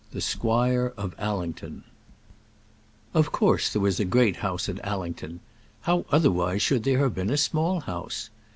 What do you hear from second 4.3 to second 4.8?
House